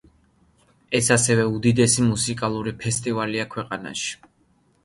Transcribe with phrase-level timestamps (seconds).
[0.99, 4.19] ეს ასევე უდიდესი მუსიკალური ფესტივალია ქვეყანაში.